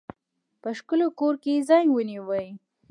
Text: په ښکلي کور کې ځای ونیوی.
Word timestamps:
په 0.61 0.69
ښکلي 0.77 1.07
کور 1.19 1.33
کې 1.43 1.65
ځای 1.69 1.83
ونیوی. 1.89 2.47